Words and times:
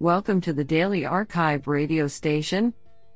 Welcome 0.00 0.40
to 0.42 0.52
the 0.52 0.62
Daily 0.62 1.02
arXiv 1.02 1.66
radio 1.66 2.06
station, 2.06 2.72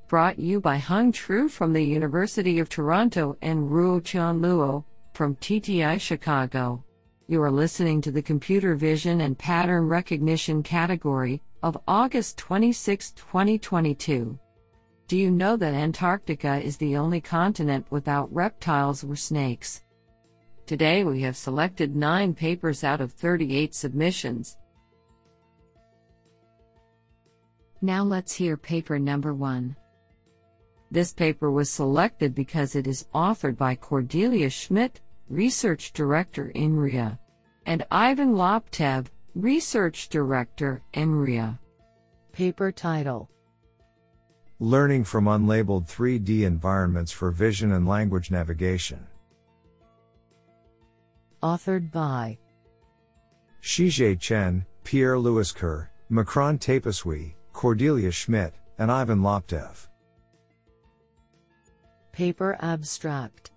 brought 0.08 0.36
you 0.36 0.60
by 0.60 0.78
Hung 0.78 1.12
Tru 1.12 1.48
from 1.48 1.72
the 1.72 1.80
University 1.80 2.58
of 2.58 2.68
Toronto 2.68 3.36
and 3.40 3.70
Ruo 3.70 4.04
Chan 4.04 4.40
Luo 4.40 4.82
from 5.14 5.36
TTI 5.36 6.00
Chicago. 6.00 6.84
You 7.28 7.40
are 7.40 7.52
listening 7.52 8.00
to 8.00 8.10
the 8.10 8.20
Computer 8.20 8.74
Vision 8.74 9.20
and 9.20 9.38
Pattern 9.38 9.86
Recognition 9.86 10.60
category 10.64 11.40
of 11.62 11.78
August 11.86 12.36
26, 12.38 13.12
2022. 13.12 14.36
Do 15.06 15.16
you 15.16 15.30
know 15.30 15.56
that 15.56 15.74
Antarctica 15.74 16.60
is 16.60 16.78
the 16.78 16.96
only 16.96 17.20
continent 17.20 17.86
without 17.90 18.34
reptiles 18.34 19.04
or 19.04 19.14
snakes? 19.14 19.84
Today 20.66 21.04
we 21.04 21.22
have 21.22 21.36
selected 21.36 21.94
9 21.94 22.34
papers 22.34 22.82
out 22.82 23.00
of 23.00 23.12
38 23.12 23.72
submissions. 23.72 24.56
Now 27.84 28.04
let's 28.04 28.32
hear 28.32 28.56
paper 28.56 28.96
number 28.96 29.34
1. 29.34 29.74
This 30.92 31.12
paper 31.12 31.50
was 31.50 31.68
selected 31.68 32.32
because 32.32 32.76
it 32.76 32.86
is 32.86 33.08
authored 33.12 33.56
by 33.56 33.74
Cordelia 33.74 34.50
Schmid, 34.50 35.00
Research 35.28 35.92
Director 35.92 36.52
INRIA, 36.54 37.18
and 37.66 37.84
Ivan 37.90 38.34
Laptev, 38.34 39.06
Research 39.34 40.08
Director 40.08 40.80
INRIA. 40.92 41.58
Paper 42.30 42.70
title 42.70 43.28
Learning 44.60 45.02
from 45.02 45.24
Unlabeled 45.24 45.90
3D 45.90 46.42
Environments 46.42 47.10
for 47.10 47.32
Vision 47.32 47.72
and 47.72 47.88
Language 47.88 48.30
Navigation. 48.30 49.04
Authored 51.42 51.90
by 51.90 52.38
Shijie 53.60 54.20
Chen, 54.20 54.64
Pierre 54.84 55.18
Louis 55.18 55.50
Kerr, 55.50 55.90
Makarand 56.12 56.60
Tapaswi, 56.60 57.34
Cordelia 57.52 58.10
Schmid, 58.10 58.52
and 58.78 58.90
Ivan 58.90 59.20
Laptev. 59.20 59.88
Paper 62.12 62.56
Abstract 62.60 63.50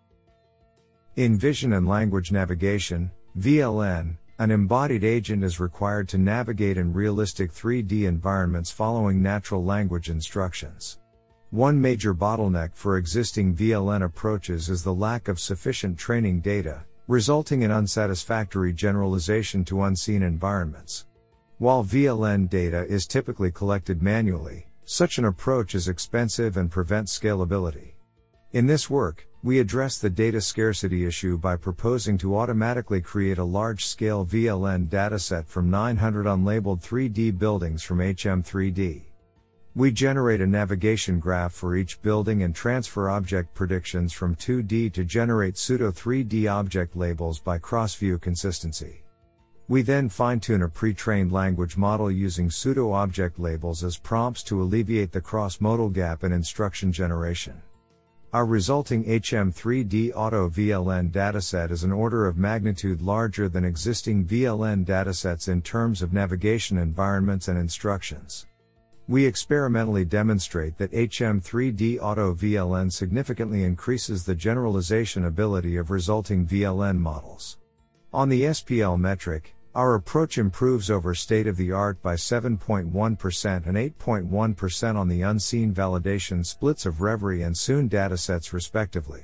In 1.15 1.37
Vision 1.37 1.73
and 1.73 1.87
Language 1.87 2.31
Navigation, 2.31 3.11
VLN, 3.37 4.17
an 4.39 4.51
embodied 4.51 5.03
agent 5.03 5.43
is 5.43 5.59
required 5.59 6.09
to 6.09 6.17
navigate 6.17 6.77
in 6.77 6.93
realistic 6.93 7.51
3D 7.51 8.03
environments 8.03 8.69
following 8.69 9.21
natural 9.21 9.63
language 9.63 10.09
instructions. 10.09 10.99
One 11.51 11.79
major 11.79 12.13
bottleneck 12.13 12.75
for 12.75 12.97
existing 12.97 13.55
VLN 13.55 14.03
approaches 14.03 14.69
is 14.69 14.83
the 14.83 14.93
lack 14.93 15.29
of 15.29 15.39
sufficient 15.39 15.97
training 15.97 16.41
data, 16.41 16.83
resulting 17.07 17.61
in 17.61 17.71
unsatisfactory 17.71 18.73
generalization 18.73 19.63
to 19.65 19.83
unseen 19.83 20.21
environments. 20.21 21.05
While 21.57 21.85
VLN 21.85 22.49
data 22.49 22.85
is 22.85 23.07
typically 23.07 23.49
collected 23.49 24.01
manually, 24.01 24.67
such 24.83 25.17
an 25.17 25.23
approach 25.23 25.73
is 25.73 25.87
expensive 25.87 26.57
and 26.57 26.69
prevents 26.69 27.17
scalability. 27.17 27.93
In 28.51 28.67
this 28.67 28.89
work, 28.89 29.25
we 29.41 29.59
address 29.59 29.97
the 29.97 30.09
data 30.09 30.41
scarcity 30.41 31.05
issue 31.05 31.37
by 31.37 31.55
proposing 31.55 32.17
to 32.17 32.37
automatically 32.37 32.99
create 32.99 33.37
a 33.37 33.45
large 33.45 33.85
scale 33.85 34.25
VLN 34.25 34.89
dataset 34.89 35.45
from 35.45 35.69
900 35.69 36.25
unlabeled 36.25 36.83
3D 36.83 37.39
buildings 37.39 37.83
from 37.83 37.99
HM3D. 37.99 39.03
We 39.75 39.91
generate 39.91 40.41
a 40.41 40.47
navigation 40.47 41.21
graph 41.21 41.53
for 41.53 41.77
each 41.77 42.01
building 42.01 42.43
and 42.43 42.53
transfer 42.53 43.09
object 43.09 43.53
predictions 43.53 44.11
from 44.11 44.35
2D 44.35 44.91
to 44.91 45.05
generate 45.05 45.57
pseudo 45.57 45.91
3D 45.91 46.51
object 46.51 46.97
labels 46.97 47.39
by 47.39 47.59
cross 47.59 47.95
view 47.95 48.17
consistency. 48.17 49.04
We 49.67 49.81
then 49.81 50.09
fine 50.09 50.41
tune 50.41 50.61
a 50.61 50.69
pre 50.69 50.93
trained 50.93 51.31
language 51.31 51.75
model 51.75 52.11
using 52.11 52.51
pseudo 52.51 52.91
object 52.91 53.39
labels 53.39 53.83
as 53.83 53.97
prompts 53.97 54.43
to 54.43 54.61
alleviate 54.61 55.11
the 55.11 55.21
cross 55.21 55.59
modal 55.59 55.89
gap 55.89 56.23
in 56.23 56.31
instruction 56.31 56.91
generation. 56.91 57.63
Our 58.31 58.45
resulting 58.45 59.05
HM3D 59.05 60.11
Auto 60.13 60.49
VLN 60.49 61.11
dataset 61.11 61.71
is 61.71 61.83
an 61.83 61.91
order 61.91 62.27
of 62.27 62.37
magnitude 62.37 63.01
larger 63.01 63.49
than 63.49 63.65
existing 63.65 64.25
VLN 64.25 64.85
datasets 64.85 65.47
in 65.47 65.63
terms 65.63 66.03
of 66.03 66.13
navigation 66.13 66.77
environments 66.77 67.47
and 67.47 67.57
instructions. 67.57 68.45
We 69.07 69.25
experimentally 69.25 70.05
demonstrate 70.05 70.77
that 70.77 70.91
HM3D 70.91 71.97
Auto 71.99 72.35
VLN 72.35 72.91
significantly 72.91 73.63
increases 73.63 74.25
the 74.25 74.35
generalization 74.35 75.25
ability 75.25 75.77
of 75.77 75.89
resulting 75.89 76.45
VLN 76.45 76.99
models. 76.99 77.57
On 78.13 78.29
the 78.29 78.43
SPL 78.43 78.99
metric, 78.99 79.54
our 79.75 79.95
approach 79.95 80.37
improves 80.37 80.89
over 80.89 81.13
state 81.13 81.47
of 81.47 81.57
the 81.57 81.73
art 81.73 82.01
by 82.01 82.15
7.1% 82.15 83.67
and 83.67 83.77
8.1% 83.77 84.95
on 84.95 85.07
the 85.09 85.21
unseen 85.21 85.73
validation 85.73 86.45
splits 86.45 86.85
of 86.85 87.01
Reverie 87.01 87.41
and 87.41 87.57
Soon 87.57 87.89
datasets 87.89 88.53
respectively. 88.53 89.23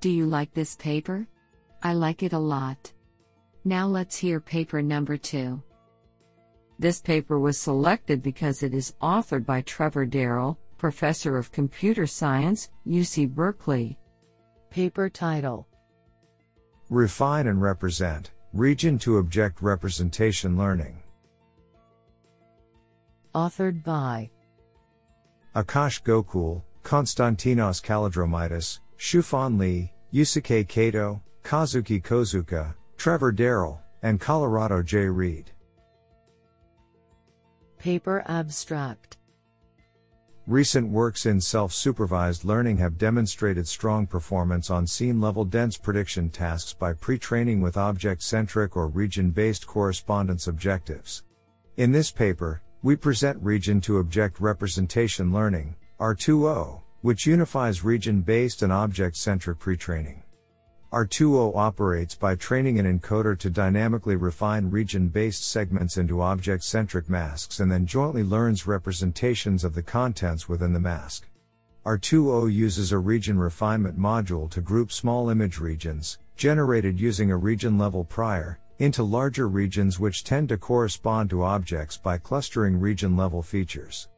Do 0.00 0.08
you 0.08 0.24
like 0.24 0.54
this 0.54 0.74
paper? 0.76 1.28
I 1.82 1.92
like 1.92 2.22
it 2.22 2.32
a 2.32 2.38
lot. 2.38 2.92
Now 3.64 3.86
let's 3.86 4.16
hear 4.16 4.40
paper 4.40 4.80
number 4.80 5.18
2. 5.18 5.62
This 6.78 7.00
paper 7.00 7.38
was 7.38 7.58
selected 7.58 8.22
because 8.22 8.62
it 8.62 8.72
is 8.72 8.94
authored 9.02 9.44
by 9.44 9.60
Trevor 9.62 10.06
Darrell, 10.06 10.58
Professor 10.78 11.36
of 11.36 11.52
Computer 11.52 12.06
Science, 12.06 12.70
UC 12.86 13.34
Berkeley. 13.34 13.98
Paper 14.70 15.08
title 15.08 15.66
Refine 16.88 17.48
and 17.48 17.60
represent, 17.60 18.30
region 18.52 18.96
to 19.00 19.18
object 19.18 19.60
representation 19.60 20.56
learning. 20.56 21.02
Authored 23.34 23.82
by 23.82 24.30
Akash 25.56 26.00
Gokul, 26.04 26.62
Konstantinos 26.84 27.82
Kallidromitis, 27.82 28.78
Shufan 28.98 29.58
Li, 29.58 29.92
Yusuke 30.14 30.68
Kato, 30.68 31.20
Kazuki 31.42 32.00
Kozuka, 32.00 32.74
Trevor 32.96 33.32
Darrell, 33.32 33.80
and 34.02 34.20
Colorado 34.20 34.80
J. 34.80 35.06
Reed. 35.06 35.50
Paper 37.78 38.22
Abstract 38.28 39.15
Recent 40.46 40.88
works 40.88 41.26
in 41.26 41.40
self 41.40 41.72
supervised 41.72 42.44
learning 42.44 42.76
have 42.76 42.98
demonstrated 42.98 43.66
strong 43.66 44.06
performance 44.06 44.70
on 44.70 44.86
scene 44.86 45.20
level 45.20 45.44
dense 45.44 45.76
prediction 45.76 46.30
tasks 46.30 46.72
by 46.72 46.92
pre 46.92 47.18
training 47.18 47.60
with 47.60 47.76
object 47.76 48.22
centric 48.22 48.76
or 48.76 48.86
region 48.86 49.32
based 49.32 49.66
correspondence 49.66 50.46
objectives. 50.46 51.24
In 51.78 51.90
this 51.90 52.12
paper, 52.12 52.62
we 52.80 52.94
present 52.94 53.42
region 53.42 53.80
to 53.80 53.98
object 53.98 54.38
representation 54.38 55.32
learning, 55.32 55.74
R2O, 55.98 56.80
which 57.00 57.26
unifies 57.26 57.82
region 57.82 58.20
based 58.20 58.62
and 58.62 58.72
object 58.72 59.16
centric 59.16 59.58
pre 59.58 59.76
training. 59.76 60.22
R2O 60.96 61.54
operates 61.54 62.14
by 62.14 62.36
training 62.36 62.78
an 62.78 62.86
encoder 62.86 63.38
to 63.40 63.50
dynamically 63.50 64.16
refine 64.16 64.70
region 64.70 65.08
based 65.08 65.46
segments 65.46 65.98
into 65.98 66.22
object 66.22 66.64
centric 66.64 67.10
masks 67.10 67.60
and 67.60 67.70
then 67.70 67.84
jointly 67.84 68.22
learns 68.22 68.66
representations 68.66 69.62
of 69.62 69.74
the 69.74 69.82
contents 69.82 70.48
within 70.48 70.72
the 70.72 70.80
mask. 70.80 71.28
R2O 71.84 72.50
uses 72.50 72.92
a 72.92 72.98
region 72.98 73.38
refinement 73.38 73.98
module 73.98 74.50
to 74.50 74.62
group 74.62 74.90
small 74.90 75.28
image 75.28 75.58
regions, 75.58 76.16
generated 76.34 76.98
using 76.98 77.30
a 77.30 77.36
region 77.36 77.76
level 77.76 78.02
prior, 78.02 78.58
into 78.78 79.02
larger 79.02 79.48
regions 79.48 80.00
which 80.00 80.24
tend 80.24 80.48
to 80.48 80.56
correspond 80.56 81.28
to 81.28 81.42
objects 81.42 81.98
by 81.98 82.16
clustering 82.16 82.80
region 82.80 83.18
level 83.18 83.42
features. 83.42 84.08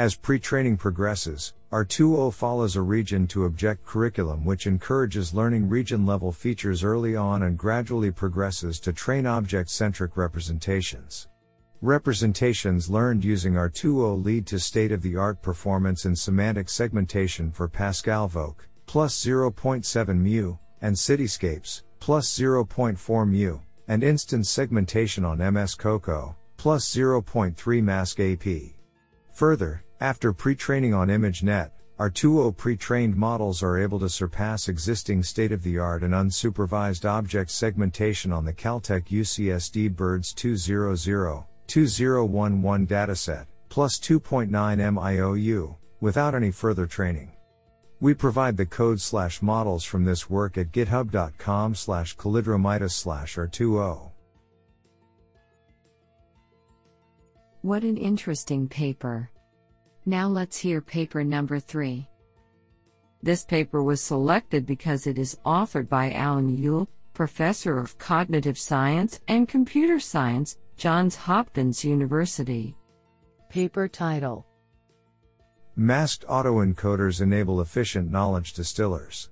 As 0.00 0.14
pre-training 0.14 0.78
progresses, 0.78 1.52
R2O 1.70 2.32
follows 2.32 2.74
a 2.74 2.80
region 2.80 3.26
to 3.26 3.44
object 3.44 3.84
curriculum 3.84 4.46
which 4.46 4.66
encourages 4.66 5.34
learning 5.34 5.68
region 5.68 6.06
level 6.06 6.32
features 6.32 6.82
early 6.82 7.16
on 7.16 7.42
and 7.42 7.58
gradually 7.58 8.10
progresses 8.10 8.80
to 8.80 8.94
train 8.94 9.26
object 9.26 9.68
centric 9.68 10.16
representations. 10.16 11.28
Representations 11.82 12.88
learned 12.88 13.26
using 13.26 13.52
R2O 13.52 14.24
lead 14.24 14.46
to 14.46 14.58
state 14.58 14.90
of 14.90 15.02
the 15.02 15.16
art 15.16 15.42
performance 15.42 16.06
in 16.06 16.16
semantic 16.16 16.70
segmentation 16.70 17.52
for 17.52 17.68
Pascal 17.68 18.26
Voc, 18.26 18.54
plus 18.86 19.22
0.7 19.22 20.16
mu, 20.16 20.56
and 20.80 20.96
cityscapes, 20.96 21.82
plus 21.98 22.38
0.4 22.38 23.28
mu, 23.28 23.58
and 23.86 24.02
instance 24.02 24.48
segmentation 24.48 25.26
on 25.26 25.52
MS 25.52 25.74
Coco, 25.74 26.34
plus 26.56 26.88
0.3 26.88 27.82
mask 27.82 28.18
AP. 28.18 28.72
Further, 29.32 29.84
after 30.00 30.32
pre-training 30.32 30.94
on 30.94 31.08
ImageNet, 31.08 31.70
R2O 31.98 32.56
pre-trained 32.56 33.14
models 33.14 33.62
are 33.62 33.78
able 33.78 34.00
to 34.00 34.08
surpass 34.08 34.68
existing 34.68 35.22
state-of-the-art 35.22 36.02
and 36.02 36.14
unsupervised 36.14 37.04
object 37.04 37.50
segmentation 37.50 38.32
on 38.32 38.46
the 38.46 38.54
Caltech 38.54 39.08
UCSD 39.08 39.94
BIRDS 39.94 40.32
200-2011 41.68 42.86
dataset, 42.88 43.44
plus 43.68 43.98
2.9 43.98 44.48
MIOU, 44.48 45.76
without 46.00 46.34
any 46.34 46.50
further 46.50 46.86
training. 46.86 47.32
We 48.00 48.14
provide 48.14 48.56
the 48.56 48.64
code 48.64 48.98
slash 48.98 49.42
models 49.42 49.84
from 49.84 50.06
this 50.06 50.30
work 50.30 50.56
at 50.56 50.72
github.com 50.72 51.74
slash 51.74 52.16
kalidromitis 52.16 52.92
slash 52.92 53.36
R2O. 53.36 54.10
What 57.60 57.82
an 57.82 57.98
interesting 57.98 58.66
paper. 58.68 59.28
Now 60.10 60.26
let's 60.26 60.58
hear 60.58 60.80
paper 60.80 61.22
number 61.22 61.60
3. 61.60 62.04
This 63.22 63.44
paper 63.44 63.84
was 63.84 64.02
selected 64.02 64.66
because 64.66 65.06
it 65.06 65.18
is 65.18 65.38
authored 65.46 65.88
by 65.88 66.10
Alan 66.10 66.58
Yuille, 66.58 66.88
Professor 67.14 67.78
of 67.78 67.96
Cognitive 67.96 68.58
Science 68.58 69.20
and 69.28 69.48
Computer 69.48 70.00
Science, 70.00 70.58
Johns 70.76 71.14
Hopkins 71.14 71.84
University. 71.84 72.76
Paper 73.50 73.86
title 73.86 74.44
Masked 75.76 76.26
autoencoders 76.26 77.20
enable 77.20 77.60
efficient 77.60 78.10
knowledge 78.10 78.54
distillers. 78.54 79.30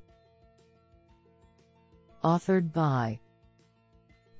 Authored 2.23 2.73
by 2.73 3.19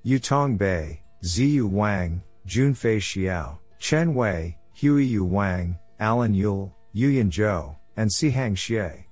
Yutong 0.05 0.57
Bai, 0.57 1.01
Ziyu 1.21 1.69
Wang, 1.69 2.23
Junfei 2.47 2.99
Xiao, 2.99 3.57
Chen 3.77 4.13
Wei, 4.13 4.57
Huiyu 4.79 5.27
Wang, 5.27 5.77
Alan 5.99 6.33
Yuille, 6.33 6.71
Yuyin 6.95 7.29
Zhou, 7.29 7.75
and 7.97 8.09
Cihang 8.09 8.55
Xie. 8.55 9.05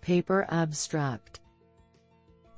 Paper 0.00 0.46
Abstract 0.50 1.40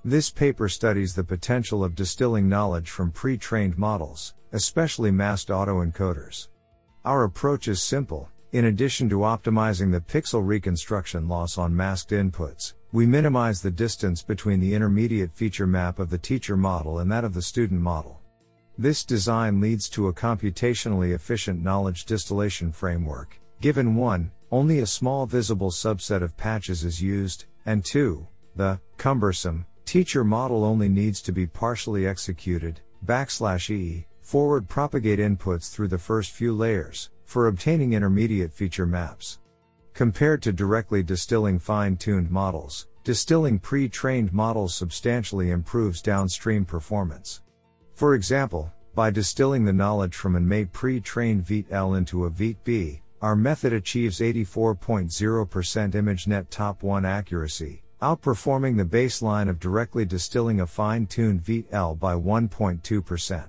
This 0.05 0.31
paper 0.31 0.69
studies 0.69 1.15
the 1.15 1.25
potential 1.25 1.83
of 1.83 1.95
distilling 1.95 2.49
knowledge 2.49 2.91
from 2.91 3.11
pre 3.11 3.37
trained 3.37 3.77
models, 3.77 4.35
especially 4.53 5.11
masked 5.11 5.49
autoencoders. 5.49 6.49
Our 7.05 7.25
approach 7.25 7.67
is 7.69 7.83
simple. 7.83 8.29
In 8.53 8.67
addition 8.67 9.09
to 9.09 9.21
optimizing 9.21 9.91
the 9.91 10.01
pixel 10.01 10.47
reconstruction 10.47 11.27
loss 11.27 11.57
on 11.57 11.75
masked 11.75 12.11
inputs, 12.11 12.75
we 12.93 13.07
minimize 13.07 13.63
the 13.63 13.71
distance 13.71 14.23
between 14.23 14.61
the 14.61 14.75
intermediate 14.75 15.33
feature 15.33 15.67
map 15.67 15.99
of 15.99 16.11
the 16.11 16.19
teacher 16.19 16.57
model 16.57 16.99
and 16.99 17.11
that 17.11 17.25
of 17.25 17.33
the 17.33 17.41
student 17.41 17.81
model. 17.81 18.22
This 18.79 19.05
design 19.05 19.61
leads 19.61 19.89
to 19.91 20.09
a 20.09 20.15
computationally 20.15 21.15
efficient 21.15 21.63
knowledge 21.63 22.05
distillation 22.07 22.73
framework. 22.73 23.39
Given 23.61 23.95
1, 23.95 24.31
only 24.51 24.79
a 24.79 24.87
small 24.87 25.27
visible 25.27 25.71
subset 25.71 26.23
of 26.23 26.37
patches 26.37 26.83
is 26.83 27.01
used, 27.01 27.45
and 27.67 27.85
2, 27.85 28.27
the 28.57 28.81
cumbersome 28.97 29.67
teacher 29.85 30.25
model 30.25 30.65
only 30.65 30.89
needs 30.89 31.21
to 31.21 31.33
be 31.33 31.47
partially 31.47 32.07
executed, 32.07 32.81
backslash 33.05 33.69
e, 33.69 34.07
forward 34.23 34.67
propagate 34.67 35.19
inputs 35.19 35.71
through 35.71 35.89
the 35.89 35.99
first 35.99 36.31
few 36.31 36.55
layers, 36.55 37.11
for 37.27 37.49
obtaining 37.49 37.93
intermediate 37.93 38.55
feature 38.55 38.87
maps. 38.87 39.39
Compared 39.93 40.41
to 40.41 40.51
directly 40.51 41.03
distilling 41.03 41.59
fine 41.59 41.97
tuned 41.97 42.31
models, 42.31 42.89
distilling 43.05 43.59
pre 43.59 43.87
trained 43.87 44.33
models 44.33 44.75
substantially 44.75 45.51
improves 45.51 46.01
downstream 46.01 46.65
performance. 46.65 47.42
For 48.03 48.17
example, 48.17 48.73
by 48.97 49.11
distilling 49.11 49.65
the 49.65 49.73
knowledge 49.73 50.17
from 50.17 50.35
an 50.35 50.49
MA 50.49 50.65
pre 50.73 51.01
trained 51.01 51.45
ViT 51.45 51.67
L 51.71 51.95
into 51.95 52.25
a 52.25 52.31
ViT 52.31 52.57
B, 52.65 53.01
our 53.21 53.37
method 53.37 53.73
achieves 53.73 54.19
84.0% 54.19 55.07
ImageNet 55.93 56.47
top 56.51 56.83
1 56.83 57.05
accuracy, 57.05 57.85
outperforming 58.03 58.77
the 58.77 58.85
baseline 58.85 59.49
of 59.49 59.61
directly 59.61 60.05
distilling 60.05 60.63
a 60.63 60.67
fine 60.67 61.07
tuned 61.07 61.45
ViT 61.45 61.67
L 61.71 61.95
by 61.95 62.15
1.2%. 62.15 63.45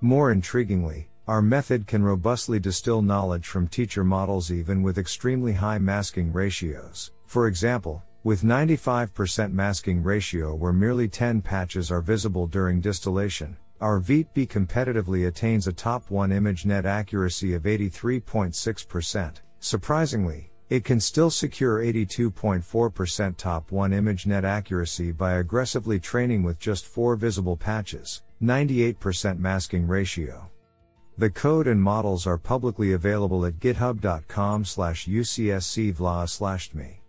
More 0.00 0.32
intriguingly, 0.32 1.06
our 1.26 1.42
method 1.42 1.88
can 1.88 2.04
robustly 2.04 2.60
distill 2.60 3.02
knowledge 3.02 3.48
from 3.48 3.66
teacher 3.66 4.04
models 4.04 4.52
even 4.52 4.84
with 4.84 4.98
extremely 4.98 5.54
high 5.54 5.78
masking 5.78 6.32
ratios. 6.32 7.10
For 7.26 7.48
example, 7.48 8.04
with 8.22 8.42
95% 8.42 9.52
masking 9.52 10.00
ratio 10.00 10.54
where 10.54 10.72
merely 10.72 11.08
10 11.08 11.42
patches 11.42 11.90
are 11.90 12.00
visible 12.00 12.46
during 12.46 12.80
distillation, 12.80 13.56
our 13.80 14.00
ViT-B 14.00 14.46
competitively 14.46 15.26
attains 15.26 15.66
a 15.66 15.72
top 15.72 16.10
1 16.10 16.32
image 16.32 16.66
net 16.66 16.84
accuracy 16.84 17.54
of 17.54 17.62
83.6%. 17.62 19.40
Surprisingly, 19.58 20.50
it 20.68 20.84
can 20.84 21.00
still 21.00 21.30
secure 21.30 21.82
82.4% 21.82 23.36
top 23.36 23.72
1 23.72 23.92
image 23.92 24.26
net 24.26 24.44
accuracy 24.44 25.12
by 25.12 25.34
aggressively 25.34 25.98
training 25.98 26.42
with 26.42 26.58
just 26.58 26.86
4 26.86 27.16
visible 27.16 27.56
patches. 27.56 28.22
98% 28.42 29.38
masking 29.38 29.86
ratio. 29.86 30.48
The 31.18 31.30
code 31.30 31.66
and 31.66 31.82
models 31.82 32.26
are 32.26 32.38
publicly 32.38 32.92
available 32.92 33.44
at 33.44 33.58
github.com 33.58 34.64
slash 34.64 35.06
ucscvla 35.06 36.28
slash 36.28 36.72
me. 36.72 37.02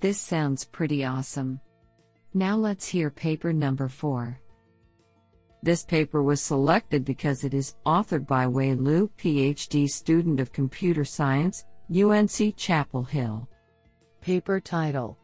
This 0.00 0.20
sounds 0.20 0.64
pretty 0.64 1.04
awesome. 1.04 1.60
Now 2.32 2.56
let's 2.56 2.86
hear 2.86 3.10
paper 3.10 3.52
number 3.52 3.88
4. 3.88 4.38
This 5.62 5.84
paper 5.84 6.22
was 6.22 6.40
selected 6.40 7.04
because 7.04 7.42
it 7.42 7.52
is 7.52 7.74
authored 7.84 8.26
by 8.26 8.46
Wei 8.46 8.74
Lu, 8.74 9.10
PhD 9.18 9.88
student 9.88 10.38
of 10.38 10.52
computer 10.52 11.04
science, 11.04 11.64
UNC 11.92 12.56
Chapel 12.56 13.02
Hill. 13.02 13.48
Paper 14.20 14.60
title 14.60 15.18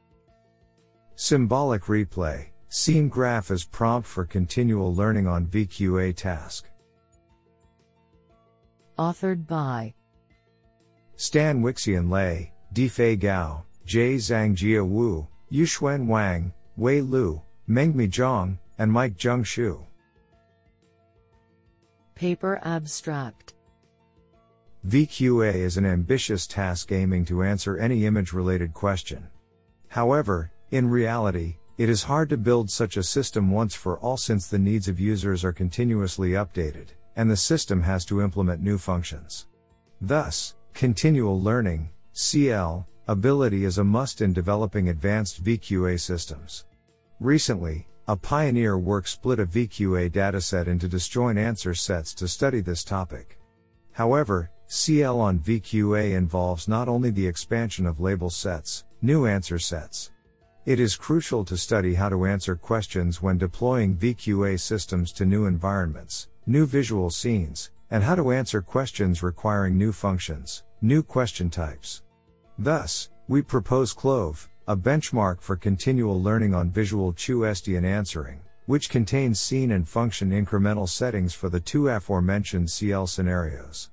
Symbolic 1.14 1.82
Replay 1.84 2.48
Scene 2.68 3.08
graph 3.08 3.52
as 3.52 3.64
prompt 3.64 4.08
for 4.08 4.24
continual 4.24 4.92
learning 4.92 5.28
on 5.28 5.46
VQA 5.46 6.14
task. 6.14 6.68
Authored 8.98 9.46
by 9.46 9.94
Stan 11.14 11.62
Weixian 11.62 12.10
Lei, 12.10 12.52
Difei 12.74 13.18
Gao, 13.18 13.64
Jie 13.86 14.16
Zhangjia 14.16 14.86
Wu, 14.86 15.26
Yuxuan 15.52 16.06
Wang, 16.06 16.52
Wei 16.76 17.00
Lu, 17.00 17.40
Mengmi 17.68 18.08
Zhang, 18.08 18.58
and 18.78 18.92
Mike 18.92 19.16
Zheng 19.16 19.42
Xu. 19.42 19.82
Paper 22.14 22.60
Abstract 22.62 23.54
VQA 24.86 25.54
is 25.54 25.78
an 25.78 25.86
ambitious 25.86 26.46
task 26.46 26.92
aiming 26.92 27.24
to 27.24 27.42
answer 27.42 27.78
any 27.78 28.04
image 28.04 28.32
related 28.32 28.74
question. 28.74 29.26
However, 29.88 30.52
in 30.70 30.88
reality, 30.88 31.56
it 31.78 31.88
is 31.88 32.02
hard 32.02 32.28
to 32.28 32.36
build 32.36 32.70
such 32.70 32.96
a 32.96 33.02
system 33.02 33.50
once 33.50 33.74
for 33.74 33.98
all 33.98 34.16
since 34.16 34.46
the 34.46 34.58
needs 34.58 34.86
of 34.86 35.00
users 35.00 35.44
are 35.44 35.52
continuously 35.52 36.30
updated, 36.30 36.88
and 37.16 37.30
the 37.30 37.36
system 37.36 37.82
has 37.82 38.04
to 38.04 38.22
implement 38.22 38.62
new 38.62 38.78
functions. 38.78 39.46
Thus, 40.00 40.54
continual 40.74 41.40
learning, 41.40 41.90
CL, 42.12 42.86
ability 43.08 43.64
is 43.64 43.78
a 43.78 43.84
must 43.84 44.20
in 44.20 44.32
developing 44.32 44.88
advanced 44.88 45.44
VQA 45.44 46.00
systems. 46.00 46.64
Recently, 47.20 47.86
a 48.08 48.16
pioneer 48.16 48.78
work 48.78 49.06
split 49.06 49.38
a 49.38 49.46
VQA 49.46 50.10
dataset 50.10 50.66
into 50.66 50.88
disjoint 50.88 51.38
answer 51.38 51.74
sets 51.74 52.14
to 52.14 52.26
study 52.26 52.60
this 52.60 52.82
topic. 52.82 53.38
However, 53.92 54.50
CL 54.66 55.20
on 55.20 55.38
VQA 55.38 56.16
involves 56.16 56.66
not 56.66 56.88
only 56.88 57.10
the 57.10 57.26
expansion 57.26 57.86
of 57.86 58.00
label 58.00 58.28
sets, 58.28 58.84
new 59.02 59.26
answer 59.26 59.58
sets, 59.58 60.10
it 60.64 60.80
is 60.80 60.96
crucial 60.96 61.44
to 61.44 61.56
study 61.56 61.94
how 61.94 62.08
to 62.08 62.26
answer 62.26 62.56
questions 62.56 63.22
when 63.22 63.38
deploying 63.38 63.96
VQA 63.96 64.58
systems 64.58 65.12
to 65.12 65.24
new 65.24 65.46
environments, 65.46 66.26
new 66.44 66.66
visual 66.66 67.08
scenes, 67.08 67.70
and 67.92 68.02
how 68.02 68.16
to 68.16 68.32
answer 68.32 68.60
questions 68.60 69.22
requiring 69.22 69.78
new 69.78 69.92
functions, 69.92 70.64
new 70.82 71.04
question 71.04 71.48
types. 71.48 72.02
Thus, 72.58 73.10
we 73.28 73.42
propose 73.42 73.92
CLOVE, 73.92 74.48
a 74.66 74.76
benchmark 74.76 75.42
for 75.42 75.56
continual 75.56 76.22
learning 76.22 76.54
on 76.54 76.70
visual 76.70 77.12
question 77.12 77.84
answering, 77.84 78.40
which 78.64 78.88
contains 78.88 79.38
scene 79.38 79.72
and 79.72 79.86
function 79.86 80.30
incremental 80.30 80.88
settings 80.88 81.34
for 81.34 81.50
the 81.50 81.60
two 81.60 81.88
aforementioned 81.88 82.70
CL 82.70 83.08
scenarios. 83.08 83.90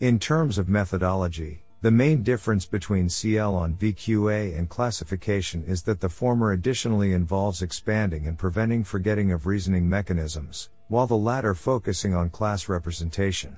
In 0.00 0.18
terms 0.18 0.58
of 0.58 0.68
methodology, 0.68 1.64
the 1.80 1.90
main 1.90 2.22
difference 2.22 2.66
between 2.66 3.08
CL 3.08 3.54
on 3.54 3.74
VQA 3.74 4.56
and 4.58 4.68
classification 4.68 5.64
is 5.64 5.82
that 5.82 6.00
the 6.00 6.08
former 6.08 6.52
additionally 6.52 7.14
involves 7.14 7.62
expanding 7.62 8.28
and 8.28 8.38
preventing 8.38 8.84
forgetting 8.84 9.32
of 9.32 9.46
reasoning 9.46 9.88
mechanisms, 9.88 10.68
while 10.88 11.06
the 11.06 11.16
latter 11.16 11.54
focusing 11.54 12.14
on 12.14 12.30
class 12.30 12.68
representation. 12.68 13.56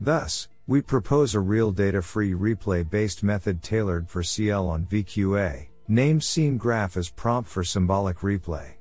Thus, 0.00 0.48
we 0.70 0.80
propose 0.80 1.34
a 1.34 1.40
real 1.40 1.72
data 1.72 2.00
free 2.00 2.32
replay 2.32 2.88
based 2.88 3.24
method 3.24 3.60
tailored 3.60 4.08
for 4.08 4.22
CL 4.22 4.68
on 4.68 4.86
VQA, 4.86 5.66
named 5.88 6.22
scene 6.22 6.56
graph 6.56 6.96
as 6.96 7.10
prompt 7.10 7.50
for 7.50 7.64
symbolic 7.64 8.18
replay. 8.18 8.74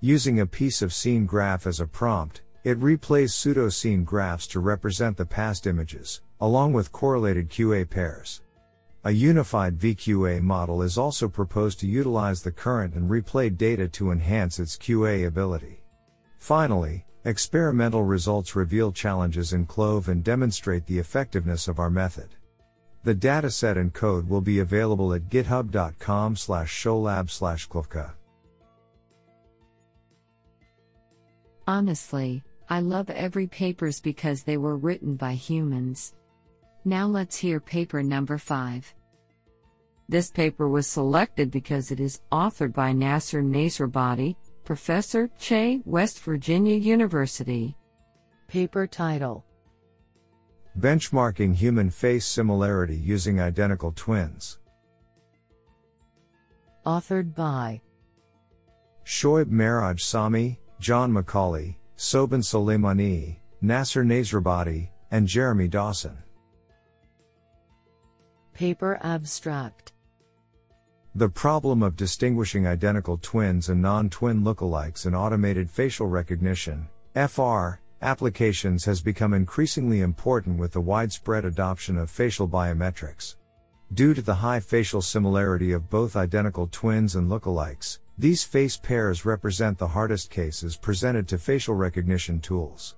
Using 0.00 0.40
a 0.40 0.46
piece 0.46 0.82
of 0.82 0.92
scene 0.92 1.26
graph 1.26 1.68
as 1.68 1.78
a 1.78 1.86
prompt, 1.86 2.42
it 2.64 2.80
replays 2.80 3.30
pseudo 3.30 3.68
scene 3.68 4.02
graphs 4.02 4.48
to 4.48 4.58
represent 4.58 5.16
the 5.16 5.24
past 5.24 5.68
images, 5.68 6.22
along 6.40 6.72
with 6.72 6.90
correlated 6.90 7.48
QA 7.48 7.88
pairs. 7.88 8.42
A 9.04 9.12
unified 9.12 9.78
VQA 9.78 10.42
model 10.42 10.82
is 10.82 10.98
also 10.98 11.28
proposed 11.28 11.78
to 11.78 11.86
utilize 11.86 12.42
the 12.42 12.50
current 12.50 12.94
and 12.94 13.08
replayed 13.08 13.56
data 13.56 13.86
to 13.90 14.10
enhance 14.10 14.58
its 14.58 14.76
QA 14.76 15.28
ability. 15.28 15.84
Finally, 16.40 17.06
experimental 17.24 18.04
results 18.04 18.56
reveal 18.56 18.92
challenges 18.92 19.52
in 19.52 19.66
Clove 19.66 20.08
and 20.08 20.22
demonstrate 20.24 20.86
the 20.86 20.98
effectiveness 20.98 21.68
of 21.68 21.78
our 21.78 21.90
method. 21.90 22.28
The 23.04 23.14
dataset 23.14 23.76
and 23.76 23.92
code 23.92 24.28
will 24.28 24.40
be 24.40 24.58
available 24.58 25.14
at 25.14 25.28
github.com 25.28 26.36
slash 26.36 26.82
sholab 26.82 27.30
slash 27.30 27.68
Honestly, 31.66 32.42
I 32.70 32.80
love 32.80 33.10
every 33.10 33.46
papers 33.46 34.00
because 34.00 34.42
they 34.42 34.56
were 34.56 34.76
written 34.76 35.16
by 35.16 35.34
humans. 35.34 36.14
Now 36.84 37.06
let's 37.06 37.36
hear 37.36 37.60
paper 37.60 38.02
number 38.02 38.38
5. 38.38 38.94
This 40.08 40.30
paper 40.30 40.68
was 40.68 40.86
selected 40.86 41.50
because 41.50 41.90
it 41.90 42.00
is 42.00 42.22
authored 42.32 42.72
by 42.72 42.92
Nasser 42.92 43.42
Nasrabadi, 43.42 44.36
Professor, 44.68 45.30
Che, 45.38 45.80
West 45.86 46.20
Virginia 46.20 46.76
University. 46.76 47.74
Paper 48.48 48.86
title 48.86 49.42
Benchmarking 50.78 51.54
Human 51.54 51.88
Face 51.88 52.26
Similarity 52.26 52.94
Using 52.94 53.40
Identical 53.40 53.92
Twins. 53.92 54.58
Authored 56.84 57.34
by 57.34 57.80
Shoaib 59.06 59.46
Meraj 59.46 60.00
Sami, 60.00 60.60
John 60.78 61.10
Macaulay, 61.14 61.78
Sobhan 61.96 62.42
Soleymani, 62.42 63.36
Nasser 63.62 64.04
Nasrabadi, 64.04 64.90
and 65.10 65.26
Jeremy 65.26 65.68
Dawson. 65.68 66.18
Paper 68.52 68.98
Abstract 69.02 69.92
The 71.18 71.28
problem 71.28 71.82
of 71.82 71.96
distinguishing 71.96 72.64
identical 72.64 73.18
twins 73.20 73.70
and 73.70 73.82
non 73.82 74.08
twin 74.08 74.44
lookalikes 74.44 75.04
in 75.04 75.16
automated 75.16 75.68
facial 75.68 76.06
recognition, 76.06 76.86
FR, 77.16 77.80
applications 78.00 78.84
has 78.84 79.00
become 79.00 79.34
increasingly 79.34 80.02
important 80.02 80.60
with 80.60 80.70
the 80.70 80.80
widespread 80.80 81.44
adoption 81.44 81.98
of 81.98 82.08
facial 82.08 82.46
biometrics. 82.46 83.34
Due 83.94 84.14
to 84.14 84.22
the 84.22 84.36
high 84.36 84.60
facial 84.60 85.02
similarity 85.02 85.72
of 85.72 85.90
both 85.90 86.14
identical 86.14 86.68
twins 86.70 87.16
and 87.16 87.28
lookalikes, 87.28 87.98
these 88.16 88.44
face 88.44 88.76
pairs 88.76 89.24
represent 89.24 89.76
the 89.76 89.88
hardest 89.88 90.30
cases 90.30 90.76
presented 90.76 91.26
to 91.26 91.36
facial 91.36 91.74
recognition 91.74 92.38
tools. 92.38 92.94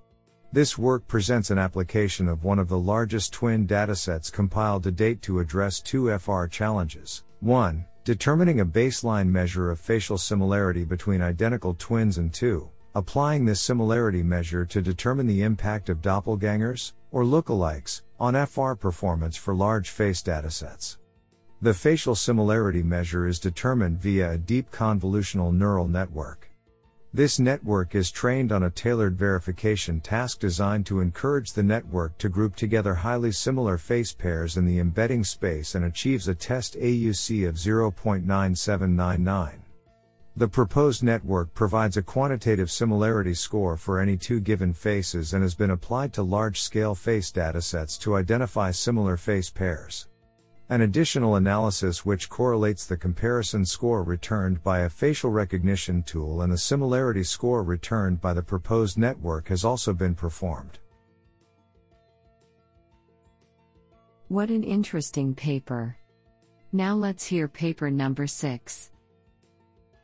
This 0.52 0.76
work 0.76 1.08
presents 1.08 1.50
an 1.50 1.56
application 1.56 2.28
of 2.28 2.44
one 2.44 2.58
of 2.58 2.68
the 2.68 2.78
largest 2.78 3.32
twin 3.32 3.66
datasets 3.66 4.30
compiled 4.30 4.82
to 4.82 4.90
date 4.90 5.22
to 5.22 5.40
address 5.40 5.80
two 5.80 6.14
FR 6.18 6.44
challenges. 6.44 7.24
1. 7.40 7.86
Determining 8.10 8.58
a 8.58 8.66
baseline 8.66 9.28
measure 9.28 9.70
of 9.70 9.78
facial 9.78 10.18
similarity 10.18 10.84
between 10.84 11.22
identical 11.22 11.74
twins 11.74 12.18
and 12.18 12.34
2. 12.34 12.68
Applying 12.96 13.44
this 13.44 13.60
similarity 13.60 14.24
measure 14.24 14.66
to 14.66 14.82
determine 14.82 15.28
the 15.28 15.42
impact 15.42 15.88
of 15.88 16.02
doppelgangers, 16.02 16.92
or 17.12 17.22
lookalikes, 17.22 18.02
on 18.18 18.34
FR 18.48 18.72
performance 18.72 19.36
for 19.36 19.54
large 19.54 19.90
face 19.90 20.24
datasets. 20.24 20.96
The 21.62 21.72
facial 21.72 22.16
similarity 22.16 22.82
measure 22.82 23.28
is 23.28 23.38
determined 23.38 24.00
via 24.00 24.32
a 24.32 24.38
deep 24.38 24.72
convolutional 24.72 25.54
neural 25.54 25.86
network. 25.86 26.49
This 27.12 27.40
network 27.40 27.96
is 27.96 28.12
trained 28.12 28.52
on 28.52 28.62
a 28.62 28.70
tailored 28.70 29.18
verification 29.18 30.00
task 30.00 30.38
designed 30.38 30.86
to 30.86 31.00
encourage 31.00 31.54
the 31.54 31.62
network 31.64 32.16
to 32.18 32.28
group 32.28 32.54
together 32.54 32.94
highly 32.94 33.32
similar 33.32 33.78
face 33.78 34.12
pairs 34.12 34.56
in 34.56 34.64
the 34.64 34.78
embedding 34.78 35.24
space 35.24 35.74
and 35.74 35.84
achieves 35.84 36.28
a 36.28 36.36
test 36.36 36.76
AUC 36.76 37.48
of 37.48 37.56
0.9799. 37.56 39.54
The 40.36 40.46
proposed 40.46 41.02
network 41.02 41.52
provides 41.52 41.96
a 41.96 42.02
quantitative 42.02 42.70
similarity 42.70 43.34
score 43.34 43.76
for 43.76 43.98
any 43.98 44.16
two 44.16 44.38
given 44.38 44.72
faces 44.72 45.34
and 45.34 45.42
has 45.42 45.56
been 45.56 45.70
applied 45.70 46.12
to 46.12 46.22
large 46.22 46.60
scale 46.60 46.94
face 46.94 47.32
datasets 47.32 47.98
to 48.02 48.14
identify 48.14 48.70
similar 48.70 49.16
face 49.16 49.50
pairs. 49.50 50.06
An 50.70 50.82
additional 50.82 51.34
analysis 51.34 52.06
which 52.06 52.28
correlates 52.28 52.86
the 52.86 52.96
comparison 52.96 53.66
score 53.66 54.04
returned 54.04 54.62
by 54.62 54.80
a 54.80 54.88
facial 54.88 55.30
recognition 55.30 56.04
tool 56.04 56.42
and 56.42 56.52
the 56.52 56.58
similarity 56.58 57.24
score 57.24 57.64
returned 57.64 58.20
by 58.20 58.32
the 58.32 58.42
proposed 58.42 58.96
network 58.96 59.48
has 59.48 59.64
also 59.64 59.92
been 59.92 60.14
performed. 60.14 60.78
What 64.28 64.48
an 64.48 64.62
interesting 64.62 65.34
paper. 65.34 65.96
Now 66.70 66.94
let's 66.94 67.26
hear 67.26 67.48
paper 67.48 67.90
number 67.90 68.28
6. 68.28 68.92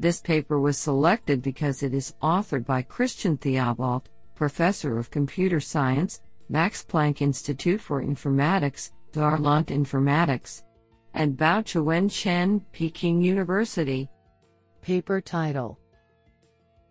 This 0.00 0.20
paper 0.20 0.58
was 0.58 0.76
selected 0.76 1.42
because 1.42 1.84
it 1.84 1.94
is 1.94 2.16
authored 2.20 2.66
by 2.66 2.82
Christian 2.82 3.36
Theobalt, 3.36 4.08
Professor 4.34 4.98
of 4.98 5.12
Computer 5.12 5.60
Science, 5.60 6.22
Max 6.48 6.84
Planck 6.84 7.22
Institute 7.22 7.80
for 7.80 8.02
Informatics, 8.02 8.90
Darlant 9.16 9.68
Informatics, 9.68 10.62
and 11.14 11.38
Baoquan 11.38 12.10
Chen, 12.10 12.60
Peking 12.72 13.22
University. 13.22 14.10
Paper 14.82 15.22
title 15.22 15.78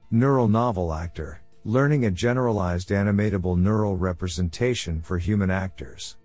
Neural 0.10 0.48
Novel 0.48 0.92
Actor 0.92 1.44
Learning 1.66 2.06
a 2.06 2.12
Generalized 2.12 2.90
Animatable 2.90 3.56
Neural 3.60 3.96
Representation 3.96 5.04
for 5.04 5.20
Human 5.20 5.52
Actors. 5.52 6.18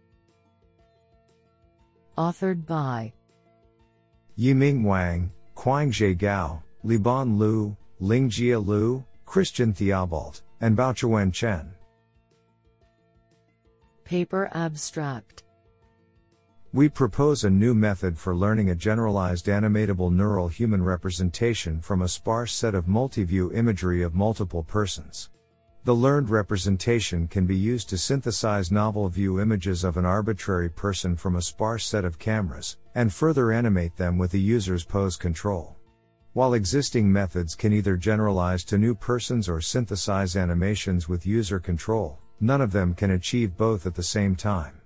Authored 2.17 2.65
by 2.65 3.13
Yiming 4.39 4.83
Wang, 4.83 5.31
Kuangjie 5.55 6.17
Gao, 6.17 6.63
Libin 6.83 7.39
Liu, 7.39 7.77
Lingjie 8.01 8.67
Liu, 8.67 9.05
Christian 9.27 9.75
Theobalt, 9.75 10.41
and 10.63 10.75
Baoquan 10.75 11.31
Chen. 11.31 11.75
Paper 14.05 14.51
Abstract 14.55 15.43
We 16.73 16.89
propose 16.89 17.43
a 17.43 17.51
new 17.51 17.75
method 17.75 18.17
for 18.17 18.37
learning 18.37 18.71
a 18.71 18.77
generalized 18.77 19.47
animatable 19.47 20.13
neural 20.13 20.47
human 20.47 20.85
representation 20.85 21.81
from 21.81 22.03
a 22.03 22.09
sparse 22.09 22.53
set 22.53 22.77
of 22.77 22.87
multi-view 22.87 23.53
imagery 23.53 24.05
of 24.05 24.15
multiple 24.15 24.63
persons. 24.63 25.31
The 25.83 25.97
learned 25.97 26.31
representation 26.31 27.27
can 27.27 27.45
be 27.45 27.57
used 27.57 27.89
to 27.89 27.99
synthesize 27.99 28.71
novel 28.71 29.09
view 29.09 29.41
images 29.41 29.83
of 29.83 29.97
an 29.97 30.05
arbitrary 30.05 30.69
person 30.69 31.17
from 31.17 31.35
a 31.35 31.43
sparse 31.43 31.85
set 31.85 32.05
of 32.05 32.21
cameras, 32.21 32.77
and 32.95 33.13
further 33.13 33.51
animate 33.51 33.97
them 33.97 34.17
with 34.17 34.31
the 34.31 34.41
user's 34.41 34.85
pose 34.85 35.17
control. 35.17 35.77
While 36.35 36.55
existing 36.55 37.11
methods 37.11 37.57
can 37.57 37.73
either 37.73 37.97
generalize 37.97 38.63
to 38.67 38.79
new 38.79 38.95
persons 38.95 39.49
or 39.49 39.61
synthesize 39.61 40.37
animations 40.37 41.09
with 41.09 41.27
user 41.27 41.59
control, 41.59 42.21
none 42.39 42.61
of 42.61 42.71
them 42.71 42.95
can 42.95 43.11
achieve 43.11 43.57
both 43.57 43.87
at 43.87 43.97
the 43.97 44.05
same 44.05 44.37
time. 44.37 44.80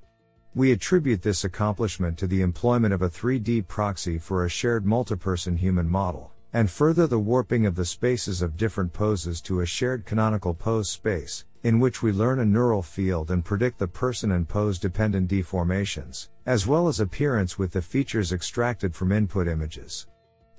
We 0.56 0.70
attribute 0.70 1.22
this 1.22 1.42
accomplishment 1.42 2.16
to 2.18 2.28
the 2.28 2.40
employment 2.40 2.94
of 2.94 3.02
a 3.02 3.08
3D 3.08 3.66
proxy 3.66 4.18
for 4.18 4.44
a 4.44 4.48
shared 4.48 4.84
multiperson 4.84 5.58
human 5.58 5.90
model, 5.90 6.30
and 6.52 6.70
further 6.70 7.08
the 7.08 7.18
warping 7.18 7.66
of 7.66 7.74
the 7.74 7.84
spaces 7.84 8.40
of 8.40 8.56
different 8.56 8.92
poses 8.92 9.40
to 9.40 9.62
a 9.62 9.66
shared 9.66 10.06
canonical 10.06 10.54
pose 10.54 10.88
space, 10.88 11.44
in 11.64 11.80
which 11.80 12.04
we 12.04 12.12
learn 12.12 12.38
a 12.38 12.44
neural 12.44 12.82
field 12.82 13.32
and 13.32 13.44
predict 13.44 13.80
the 13.80 13.88
person 13.88 14.30
and 14.30 14.48
pose 14.48 14.78
dependent 14.78 15.28
deformations, 15.28 16.28
as 16.46 16.68
well 16.68 16.86
as 16.86 17.00
appearance 17.00 17.58
with 17.58 17.72
the 17.72 17.82
features 17.82 18.32
extracted 18.32 18.94
from 18.94 19.10
input 19.10 19.48
images. 19.48 20.06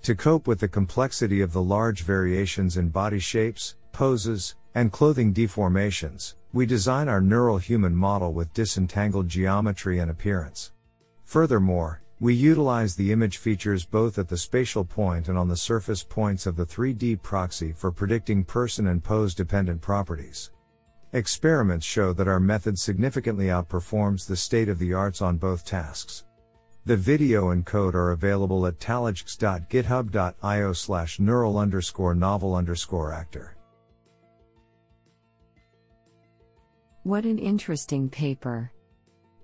To 0.01 0.13
cope 0.13 0.45
with 0.45 0.59
the 0.59 0.67
complexity 0.67 1.39
of 1.39 1.53
the 1.53 1.63
large 1.63 2.03
variations 2.03 2.75
in 2.75 2.89
body 2.89 3.19
shapes, 3.19 3.75
poses, 3.93 4.55
and 4.73 4.91
clothing 4.91 5.33
deformations, 5.33 6.33
we 6.55 6.65
design 6.65 7.09
our 7.09 7.19
neural 7.19 7.57
human 7.57 7.93
model 7.93 8.31
with 8.31 8.53
disentangled 8.53 9.27
geometry 9.27 9.99
and 9.99 10.09
appearance. 10.09 10.71
Furthermore, 11.25 12.01
we 12.21 12.33
utilize 12.33 12.95
the 12.95 13.11
image 13.11 13.39
features 13.39 13.83
both 13.83 14.17
at 14.17 14.29
the 14.29 14.37
spatial 14.37 14.85
point 14.85 15.27
and 15.27 15.37
on 15.37 15.49
the 15.49 15.57
surface 15.57 16.01
points 16.01 16.45
of 16.45 16.55
the 16.55 16.65
3D 16.65 17.21
proxy 17.21 17.73
for 17.73 17.91
predicting 17.91 18.45
person 18.45 18.87
and 18.87 19.03
pose 19.03 19.35
dependent 19.35 19.81
properties. 19.81 20.51
Experiments 21.11 21.85
show 21.85 22.13
that 22.13 22.29
our 22.29 22.39
method 22.39 22.79
significantly 22.79 23.47
outperforms 23.47 24.25
the 24.25 24.37
state 24.37 24.69
of 24.69 24.79
the 24.79 24.93
arts 24.93 25.21
on 25.21 25.35
both 25.35 25.65
tasks. 25.65 26.23
The 26.85 26.95
video 26.95 27.49
and 27.49 27.65
code 27.65 27.95
are 27.95 28.11
available 28.11 28.65
at 28.65 28.79
talajx.github.io 28.79 30.71
slash 30.71 31.19
neural 31.19 31.57
underscore 31.57 32.15
novel 32.15 32.55
underscore 32.55 33.11
actor. 33.11 33.54
What 37.05 37.25
an 37.25 37.37
interesting 37.37 38.09
paper. 38.09 38.71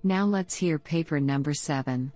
Now 0.02 0.26
let's 0.26 0.56
hear 0.56 0.80
paper 0.80 1.20
number 1.20 1.54
7. 1.54 2.12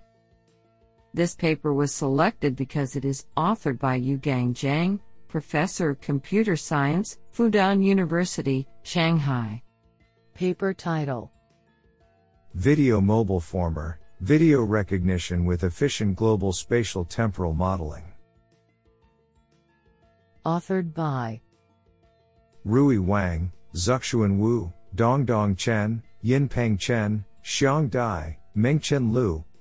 This 1.14 1.36
paper 1.36 1.72
was 1.72 1.94
selected 1.94 2.56
because 2.56 2.96
it 2.96 3.06
is 3.06 3.28
authored 3.38 3.78
by 3.78 4.00
Yugang 4.00 4.56
Zhang, 4.56 5.00
Professor 5.28 5.92
of 5.92 6.02
Computer 6.02 6.56
Science, 6.56 7.20
Fudan 7.32 7.84
University, 7.84 8.68
Shanghai. 8.82 9.62
Paper 10.34 10.74
title 10.74 11.32
Video 12.56 13.00
Mobile 13.00 13.40
Former 13.40 14.00
Video 14.22 14.64
recognition 14.64 15.46
with 15.46 15.64
efficient 15.64 16.16
global 16.16 16.54
spatial 16.54 17.06
temporal 17.06 17.54
modeling. 17.54 18.12
Authored 20.44 20.96
by 20.96 21.40
Rui 22.64 22.98
Wang, 22.98 23.52
Zuxuan 23.76 24.40
Wu, 24.40 24.74
Dongdong 24.96 25.58
Chen, 25.58 26.02
Yinpeng 26.24 26.80
Chen, 26.80 27.26
Xiang 27.44 27.90
Dai, 27.90 28.38
Mengchen 28.56 29.12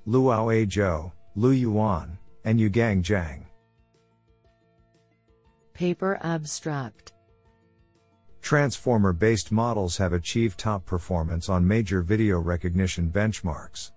Luao 0.07 0.53
A 0.55 0.67
Zhou, 0.67 1.11
Lu 1.35 1.51
Yuan, 1.51 2.17
and 2.45 2.61
Yugang 2.61 3.03
Zhang. 3.03 3.45
Paper 5.73 6.21
Abstract 6.23 7.13
Transformer 8.43 9.13
based 9.13 9.51
models 9.51 9.97
have 9.97 10.13
achieved 10.13 10.59
top 10.59 10.87
performance 10.87 11.49
on 11.49 11.67
major 11.67 12.03
video 12.03 12.39
recognition 12.39 13.11
benchmarks. 13.11 13.91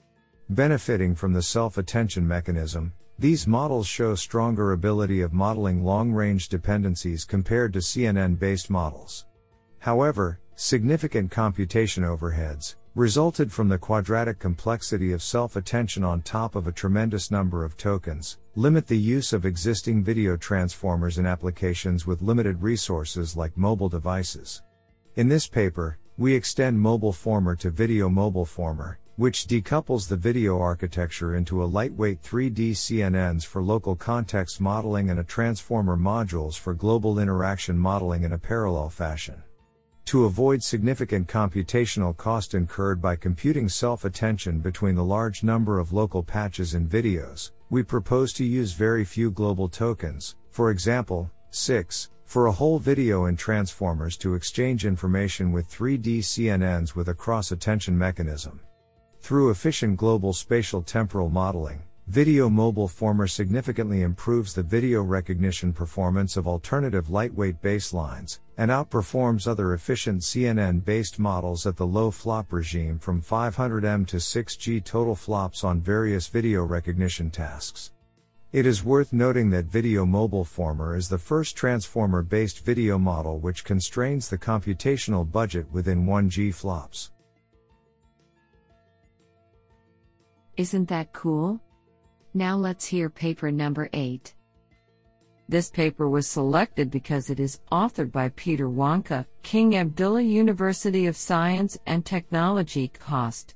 Benefiting 0.50 1.14
from 1.14 1.34
the 1.34 1.44
self 1.44 1.78
attention 1.78 2.28
mechanism, 2.28 2.94
these 3.20 3.46
models 3.46 3.86
show 3.86 4.16
stronger 4.16 4.72
ability 4.72 5.22
of 5.22 5.34
modeling 5.34 5.84
long 5.84 6.12
range 6.12 6.50
dependencies 6.50 7.26
compared 7.26 7.74
to 7.74 7.80
CNN 7.80 8.40
based 8.40 8.70
models. 8.70 9.26
However, 9.80 10.40
significant 10.60 11.30
computation 11.30 12.04
overheads, 12.04 12.74
resulted 12.96 13.52
from 13.52 13.70
the 13.70 13.78
quadratic 13.78 14.40
complexity 14.40 15.12
of 15.12 15.22
self 15.22 15.56
attention 15.56 16.04
on 16.04 16.20
top 16.24 16.56
of 16.56 16.66
a 16.66 16.72
tremendous 16.72 17.30
number 17.30 17.64
of 17.64 17.78
tokens, 17.78 18.40
limit 18.56 18.88
the 18.88 18.98
use 18.98 19.34
of 19.34 19.46
existing 19.46 20.04
video 20.04 20.36
transformers 20.36 21.20
in 21.20 21.28
applications 21.28 22.08
with 22.08 22.24
limited 22.24 22.60
resources 22.64 23.38
like 23.38 23.56
mobile 23.56 23.88
devices. 23.88 24.64
In 25.16 25.30
this 25.30 25.48
paper, 25.48 26.00
we 26.18 26.34
extend 26.34 26.80
mobile 26.80 27.14
former 27.14 27.56
to 27.58 27.70
video 27.70 28.10
mobile 28.10 28.46
former, 28.46 28.98
which 29.16 29.46
decouples 29.46 30.08
the 30.08 30.18
video 30.18 30.60
architecture 30.60 31.36
into 31.36 31.64
a 31.64 31.66
lightweight 31.66 32.24
3D 32.24 32.72
CNNs 32.72 33.46
for 33.46 33.62
local 33.62 33.96
context 33.96 34.60
modeling 34.60 35.12
and 35.12 35.20
a 35.20 35.24
transformer 35.24 35.96
modules 35.96 36.58
for 36.58 36.74
global 36.74 37.20
interaction 37.20 37.78
modeling 37.78 38.24
in 38.24 38.34
a 38.34 38.40
parallel 38.40 38.90
fashion. 38.90 39.44
To 40.08 40.24
avoid 40.24 40.64
significant 40.64 41.28
computational 41.28 42.16
cost 42.16 42.54
incurred 42.54 43.02
by 43.02 43.18
computing 43.18 43.68
self 43.68 44.06
attention 44.06 44.60
between 44.60 44.96
the 44.96 45.04
large 45.04 45.44
number 45.44 45.80
of 45.80 45.92
local 45.92 46.24
patches 46.24 46.76
in 46.76 46.88
videos, 46.88 47.52
we 47.70 47.84
propose 47.84 48.32
to 48.36 48.46
use 48.46 48.72
very 48.72 49.04
few 49.04 49.30
global 49.30 49.68
tokens, 49.68 50.38
for 50.50 50.72
example, 50.72 51.30
6, 51.50 52.10
for 52.24 52.46
a 52.46 52.52
whole 52.54 52.80
video 52.80 53.26
in 53.26 53.36
transformers 53.36 54.16
to 54.16 54.34
exchange 54.34 54.86
information 54.86 55.52
with 55.52 55.70
3D 55.70 56.20
CNNs 56.20 56.96
with 56.96 57.10
a 57.10 57.14
cross 57.14 57.52
attention 57.52 57.98
mechanism. 57.98 58.62
Through 59.20 59.50
efficient 59.50 59.98
global 59.98 60.32
spatial 60.32 60.82
temporal 60.82 61.30
modeling, 61.30 61.84
Video 62.10 62.50
Mobile 62.50 62.88
Former 62.88 63.28
significantly 63.28 64.02
improves 64.02 64.54
the 64.54 64.64
video 64.64 65.02
recognition 65.02 65.74
performance 65.74 66.38
of 66.38 66.48
alternative 66.48 67.10
lightweight 67.10 67.62
baselines, 67.62 68.40
and 68.58 68.72
outperforms 68.72 69.46
other 69.46 69.74
efficient 69.74 70.22
CNN 70.22 70.86
based 70.86 71.20
models 71.20 71.68
at 71.68 71.76
the 71.76 71.86
low 71.86 72.10
flop 72.10 72.54
regime 72.54 72.98
from 72.98 73.22
500M 73.22 74.08
to 74.08 74.18
6G 74.18 74.82
total 74.86 75.16
flops 75.16 75.66
on 75.66 75.82
various 75.82 76.30
video 76.30 76.64
recognition 76.64 77.30
tasks. 77.30 77.92
It 78.54 78.66
is 78.66 78.86
worth 78.86 79.12
noting 79.12 79.50
that 79.50 79.66
Video 79.66 80.06
Mobile 80.06 80.46
Former 80.46 80.96
is 80.96 81.10
the 81.10 81.18
first 81.18 81.58
transformer 81.58 82.24
based 82.24 82.64
video 82.64 82.98
model 82.98 83.38
which 83.40 83.66
constrains 83.66 84.30
the 84.30 84.38
computational 84.38 85.30
budget 85.30 85.70
within 85.74 86.06
1G 86.06 86.56
flops. 86.56 87.12
Isn't 90.56 90.88
that 90.88 91.12
cool? 91.12 91.60
Now 92.38 92.56
let's 92.56 92.86
hear 92.86 93.10
paper 93.10 93.52
number 93.52 93.90
8. 93.94 94.36
This 95.50 95.72
paper 95.72 96.08
was 96.08 96.28
selected 96.28 96.92
because 96.92 97.32
it 97.32 97.40
is 97.40 97.62
authored 97.72 98.12
by 98.12 98.30
Peter 98.36 98.68
Wonka, 98.68 99.26
King 99.42 99.76
Abdullah 99.76 100.22
University 100.22 101.08
of 101.08 101.18
Science 101.18 101.80
and 101.88 102.06
Technology 102.06 102.90
KAUST. 102.90 103.56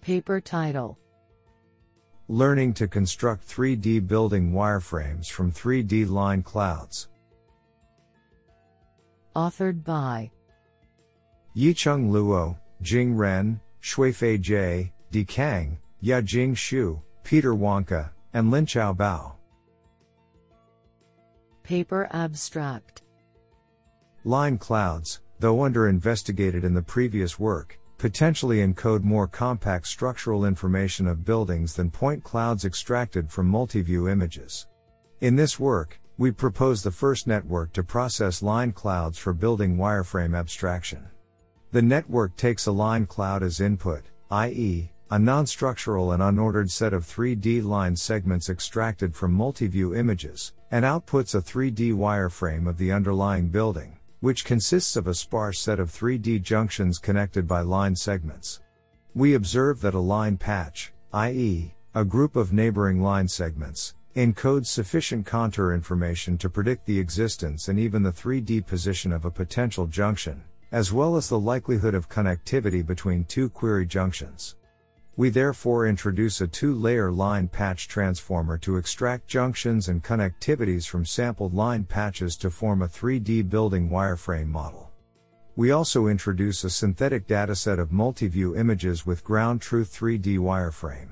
Paper 0.00 0.40
title 0.40 0.98
Learning 2.26 2.74
to 2.74 2.88
construct 2.88 3.46
3D 3.46 4.08
building 4.08 4.50
wireframes 4.50 5.30
from 5.30 5.52
3D 5.52 6.10
line 6.10 6.42
clouds. 6.42 7.06
Authored 9.36 9.84
by 9.84 10.32
Yicheng 11.56 12.10
Luo, 12.10 12.58
Jing 12.82 13.14
Ren, 13.14 13.60
Shuifei 13.80 14.40
Jie, 14.40 14.90
Di 15.12 15.24
Kang, 15.24 15.78
Yajing 16.02 16.56
Xu, 16.56 17.00
Peter 17.22 17.54
Wonka, 17.54 18.10
and 18.32 18.52
Linqiao 18.52 18.96
Bao. 18.96 19.32
Paper 21.62 22.08
Abstract 22.12 23.02
Line 24.24 24.58
clouds, 24.58 25.20
though 25.38 25.62
under 25.62 25.88
investigated 25.88 26.64
in 26.64 26.74
the 26.74 26.82
previous 26.82 27.38
work, 27.38 27.78
potentially 27.96 28.58
encode 28.58 29.02
more 29.02 29.26
compact 29.26 29.86
structural 29.86 30.44
information 30.44 31.06
of 31.06 31.24
buildings 31.24 31.74
than 31.74 31.90
point 31.90 32.24
clouds 32.24 32.64
extracted 32.64 33.30
from 33.30 33.46
multi-view 33.46 34.08
images. 34.08 34.66
In 35.20 35.36
this 35.36 35.60
work, 35.60 36.00
we 36.16 36.30
propose 36.30 36.82
the 36.82 36.90
first 36.90 37.26
network 37.26 37.72
to 37.72 37.82
process 37.82 38.42
line 38.42 38.72
clouds 38.72 39.18
for 39.18 39.32
building 39.32 39.76
wireframe 39.76 40.36
abstraction. 40.36 41.06
The 41.72 41.82
network 41.82 42.36
takes 42.36 42.66
a 42.66 42.72
line 42.72 43.06
cloud 43.06 43.42
as 43.42 43.60
input, 43.60 44.02
i.e., 44.30 44.90
a 45.12 45.18
non-structural 45.18 46.12
and 46.12 46.22
unordered 46.22 46.70
set 46.70 46.92
of 46.92 47.04
3D 47.04 47.64
line 47.64 47.96
segments 47.96 48.48
extracted 48.48 49.16
from 49.16 49.32
multi-view 49.32 49.92
images, 49.92 50.52
and 50.70 50.84
outputs 50.84 51.34
a 51.34 51.40
3D 51.40 51.92
wireframe 51.92 52.68
of 52.68 52.78
the 52.78 52.92
underlying 52.92 53.48
building, 53.48 53.98
which 54.20 54.44
consists 54.44 54.94
of 54.94 55.08
a 55.08 55.14
sparse 55.14 55.58
set 55.58 55.80
of 55.80 55.90
3D 55.90 56.40
junctions 56.42 56.98
connected 56.98 57.48
by 57.48 57.60
line 57.60 57.96
segments. 57.96 58.60
We 59.12 59.34
observe 59.34 59.80
that 59.80 59.94
a 59.94 59.98
line 59.98 60.36
patch, 60.36 60.92
i.e., 61.12 61.74
a 61.96 62.04
group 62.04 62.36
of 62.36 62.52
neighboring 62.52 63.02
line 63.02 63.26
segments, 63.26 63.96
encodes 64.14 64.66
sufficient 64.66 65.26
contour 65.26 65.74
information 65.74 66.38
to 66.38 66.48
predict 66.48 66.86
the 66.86 67.00
existence 67.00 67.66
and 67.66 67.80
even 67.80 68.04
the 68.04 68.12
3D 68.12 68.64
position 68.64 69.10
of 69.10 69.24
a 69.24 69.30
potential 69.30 69.88
junction, 69.88 70.44
as 70.70 70.92
well 70.92 71.16
as 71.16 71.28
the 71.28 71.38
likelihood 71.38 71.96
of 71.96 72.08
connectivity 72.08 72.86
between 72.86 73.24
two 73.24 73.48
query 73.48 73.86
junctions. 73.86 74.54
We 75.20 75.28
therefore 75.28 75.86
introduce 75.86 76.40
a 76.40 76.46
two-layer 76.46 77.12
line 77.12 77.48
patch 77.48 77.88
transformer 77.88 78.56
to 78.56 78.78
extract 78.78 79.28
junctions 79.28 79.86
and 79.86 80.02
connectivities 80.02 80.88
from 80.88 81.04
sampled 81.04 81.52
line 81.52 81.84
patches 81.84 82.36
to 82.38 82.48
form 82.48 82.80
a 82.80 82.88
3D 82.88 83.50
building 83.50 83.90
wireframe 83.90 84.46
model. 84.46 84.90
We 85.56 85.72
also 85.72 86.06
introduce 86.06 86.64
a 86.64 86.70
synthetic 86.70 87.26
dataset 87.26 87.78
of 87.78 87.92
multi-view 87.92 88.56
images 88.56 89.04
with 89.04 89.22
ground 89.22 89.60
truth 89.60 89.94
3D 89.94 90.38
wireframe. 90.38 91.10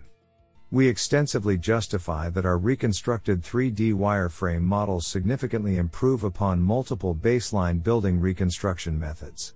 We 0.70 0.88
extensively 0.88 1.58
justify 1.58 2.30
that 2.30 2.46
our 2.46 2.56
reconstructed 2.56 3.42
3D 3.42 3.92
wireframe 3.92 4.62
models 4.62 5.06
significantly 5.06 5.76
improve 5.76 6.24
upon 6.24 6.62
multiple 6.62 7.14
baseline 7.14 7.82
building 7.82 8.20
reconstruction 8.20 8.98
methods. 8.98 9.52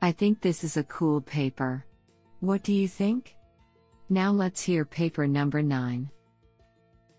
I 0.00 0.12
think 0.12 0.40
this 0.40 0.62
is 0.62 0.76
a 0.76 0.84
cool 0.84 1.20
paper. 1.20 1.84
What 2.40 2.62
do 2.62 2.72
you 2.72 2.86
think? 2.86 3.34
Now 4.08 4.30
let's 4.30 4.62
hear 4.62 4.84
paper 4.84 5.26
number 5.26 5.60
9. 5.60 6.08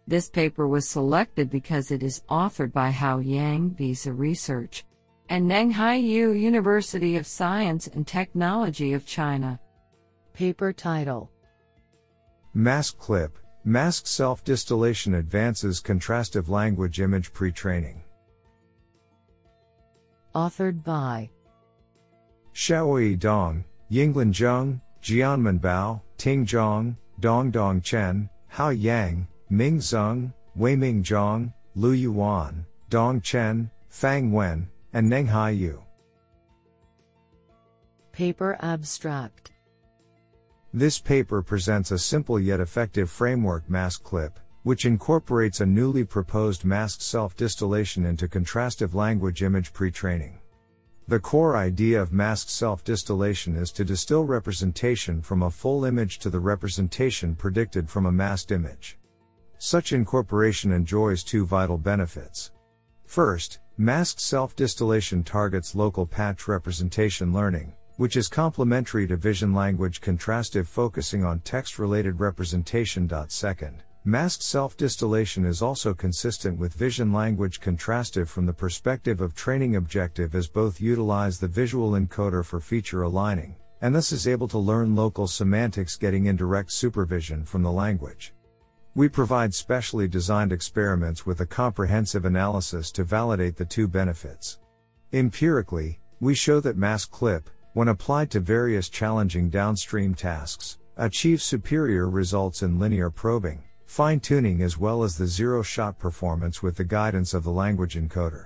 This 0.08 0.30
paper 0.30 0.68
was 0.68 0.88
selected 0.88 1.50
because 1.50 1.92
it 1.92 2.02
is 2.02 2.24
authored 2.30 2.72
by 2.72 2.90
Hao 2.90 3.20
Yang 3.20 3.72
Visa 3.72 4.14
Research 4.14 4.86
and 5.28 5.50
Nanghai 5.50 6.02
University 6.02 7.18
of 7.18 7.28
Science 7.28 7.88
and 7.88 8.08
Technology 8.08 8.94
of 8.94 9.06
China. 9.06 9.60
Paper 10.34 10.72
title 10.72 11.30
Mask 12.54 12.98
Clip 12.98 13.38
Mask 13.66 14.08
Self 14.08 14.44
Distillation 14.44 15.16
Advances 15.16 15.82
Contrastive 15.82 16.48
Language 16.48 17.02
Image 17.02 17.34
Pre 17.34 17.52
Training. 17.52 18.02
Authored 20.34 20.84
by 20.84 21.30
Xiaoyi 22.54 23.18
Dong, 23.18 23.64
Yinglin 23.92 24.34
Zheng, 24.34 24.82
Jianmin 25.02 25.60
Bao, 25.60 26.02
Ting 26.18 26.46
Zhang, 26.46 26.96
Dong 27.20 27.52
Dong 27.52 27.82
Chen, 27.82 28.30
Hao 28.48 28.70
Yang, 28.70 29.28
Ming 29.50 29.80
Zheng, 29.80 30.34
Weiming 30.56 31.04
Zhang, 31.04 31.54
Lu 31.76 31.92
Yuan, 31.92 32.66
Dong 32.90 33.22
Chen, 33.22 33.70
Fang 33.90 34.32
Wen, 34.32 34.68
and 34.94 35.10
Nenghai 35.10 35.58
Yu. 35.58 35.84
Paper 38.12 38.58
Abstract 38.62 39.52
This 40.74 41.00
paper 41.00 41.42
presents 41.42 41.92
a 41.92 41.98
simple 41.98 42.40
yet 42.40 42.60
effective 42.60 43.10
framework 43.10 43.70
mask 43.70 44.04
clip, 44.04 44.40
which 44.64 44.86
incorporates 44.86 45.62
a 45.62 45.66
newly 45.66 46.04
proposed 46.04 46.66
mask 46.66 47.02
self 47.02 47.36
distillation 47.36 48.06
into 48.06 48.28
contrastive 48.28 48.94
language 48.94 49.42
image 49.42 49.72
pre 49.72 49.92
training. 49.92 50.39
The 51.10 51.20
core 51.20 51.58
idea 51.58 52.00
of 52.00 52.14
masked 52.14 52.52
self-distillation 52.52 53.56
is 53.56 53.72
to 53.72 53.84
distill 53.84 54.26
representation 54.26 55.24
from 55.24 55.42
a 55.42 55.50
full 55.50 55.86
image 55.86 56.20
to 56.20 56.30
the 56.30 56.40
representation 56.40 57.34
predicted 57.34 57.90
from 57.90 58.06
a 58.06 58.12
masked 58.12 58.52
image. 58.52 59.00
Such 59.58 59.92
incorporation 59.92 60.72
enjoys 60.72 61.24
two 61.24 61.48
vital 61.48 61.80
benefits. 61.80 62.52
First, 63.08 63.58
masked 63.76 64.22
self-distillation 64.22 65.24
targets 65.24 65.74
local 65.74 66.06
patch 66.06 66.48
representation 66.48 67.34
learning, 67.34 67.74
which 67.98 68.16
is 68.16 68.28
complementary 68.28 69.08
to 69.08 69.18
vision 69.18 69.52
language 69.52 70.02
contrastive 70.02 70.68
focusing 70.68 71.26
on 71.26 71.40
text-related 71.40 72.20
representation. 72.20 73.10
Second, 73.30 73.82
Mask 74.06 74.42
self 74.42 74.78
distillation 74.78 75.44
is 75.44 75.62
also 75.62 75.94
consistent 75.94 76.58
with 76.58 76.74
vision 76.74 77.12
language 77.12 77.60
contrastive 77.60 78.30
from 78.30 78.46
the 78.46 78.54
perspective 78.54 79.20
of 79.20 79.36
training 79.36 79.76
objective 79.76 80.36
as 80.36 80.48
both 80.48 80.80
utilize 80.80 81.38
the 81.38 81.50
visual 81.50 81.92
encoder 81.92 82.46
for 82.46 82.62
feature 82.62 83.02
aligning, 83.02 83.58
and 83.82 83.94
thus 83.94 84.14
is 84.14 84.26
able 84.26 84.48
to 84.48 84.58
learn 84.58 84.96
local 84.96 85.28
semantics 85.28 85.98
getting 85.98 86.28
indirect 86.28 86.72
supervision 86.72 87.44
from 87.44 87.62
the 87.62 87.72
language. 87.72 88.34
We 88.96 89.10
provide 89.10 89.54
specially 89.54 90.08
designed 90.08 90.54
experiments 90.54 91.26
with 91.26 91.42
a 91.42 91.46
comprehensive 91.46 92.24
analysis 92.24 92.94
to 92.94 93.04
validate 93.04 93.58
the 93.58 93.66
two 93.66 93.90
benefits. 93.90 94.60
Empirically, 95.12 96.00
we 96.22 96.36
show 96.36 96.62
that 96.62 96.78
mask 96.78 97.12
clip, 97.12 97.50
when 97.74 97.90
applied 97.90 98.32
to 98.32 98.40
various 98.40 98.88
challenging 98.88 99.50
downstream 99.50 100.16
tasks, 100.16 100.78
achieves 100.96 101.44
superior 101.44 102.10
results 102.10 102.64
in 102.64 102.80
linear 102.80 103.10
probing, 103.10 103.62
fine 103.90 104.20
tuning 104.20 104.62
as 104.62 104.78
well 104.78 105.04
as 105.04 105.18
the 105.18 105.26
zero 105.26 105.64
shot 105.64 105.98
performance 105.98 106.62
with 106.62 106.78
the 106.78 106.84
guidance 106.84 107.34
of 107.34 107.44
the 107.44 107.50
language 107.50 107.96
encoder. 107.96 108.46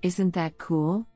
Isn't 0.00 0.32
that 0.34 0.56
cool? 0.56 1.08